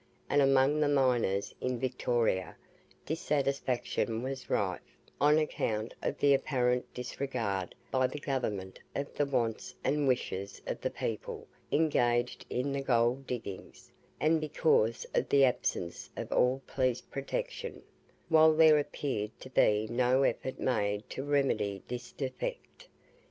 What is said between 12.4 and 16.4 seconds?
in the gold diggings, and because of the absence of